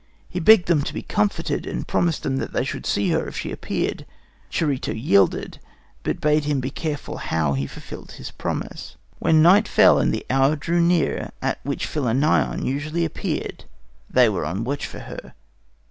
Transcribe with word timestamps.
He 0.27 0.39
begged 0.39 0.67
them 0.67 0.81
to 0.81 0.95
be 0.95 1.03
comforted, 1.03 1.67
and 1.67 1.87
promised 1.87 2.23
them 2.23 2.37
that 2.37 2.53
they 2.53 2.63
should 2.63 2.87
see 2.87 3.11
her 3.11 3.27
if 3.27 3.37
she 3.37 3.51
appeared. 3.51 4.03
Charito 4.49 4.91
yielded, 4.93 5.59
but 6.01 6.19
bade 6.19 6.43
him 6.45 6.59
be 6.59 6.71
careful 6.71 7.17
how 7.17 7.53
he 7.53 7.67
fulfilled 7.67 8.13
his 8.13 8.31
promise. 8.31 8.95
"When 9.19 9.43
night 9.43 9.67
fell 9.67 9.99
and 9.99 10.11
the 10.11 10.25
hour 10.27 10.55
drew 10.55 10.81
near 10.81 11.29
at 11.43 11.59
which 11.61 11.85
Philinnion 11.85 12.65
usually 12.65 13.05
appeared, 13.05 13.65
they 14.09 14.27
were 14.27 14.43
on 14.43 14.63
the 14.63 14.63
watch 14.63 14.87
for 14.87 15.01
her. 15.01 15.35